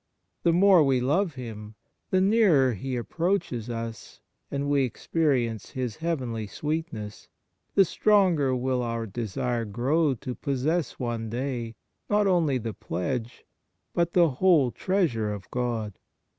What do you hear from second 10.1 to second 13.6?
to possess one day, not only the pledge,